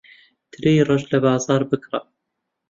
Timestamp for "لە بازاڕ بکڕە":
1.11-1.99